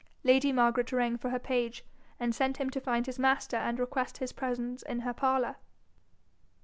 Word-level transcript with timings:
Lady 0.23 0.51
Margaret 0.51 0.91
rang 0.91 1.15
for 1.15 1.29
her 1.29 1.37
page, 1.37 1.85
and 2.19 2.33
sent 2.33 2.57
him 2.57 2.71
to 2.71 2.79
find 2.81 3.05
his 3.05 3.19
master 3.19 3.57
and 3.57 3.77
request 3.77 4.17
his 4.17 4.31
presence 4.33 4.81
in 4.81 5.01
her 5.01 5.13
parlour. 5.13 5.57